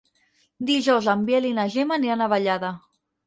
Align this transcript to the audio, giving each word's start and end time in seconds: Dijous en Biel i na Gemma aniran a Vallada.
Dijous 0.69 1.09
en 1.13 1.27
Biel 1.27 1.47
i 1.51 1.53
na 1.59 1.67
Gemma 1.75 1.99
aniran 2.01 2.23
a 2.23 2.31
Vallada. 2.35 2.73